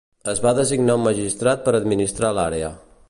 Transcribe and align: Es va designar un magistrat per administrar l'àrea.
Es 0.31 0.39
va 0.45 0.53
designar 0.59 0.95
un 0.99 1.03
magistrat 1.09 1.63
per 1.67 1.75
administrar 1.81 2.33
l'àrea. 2.39 2.73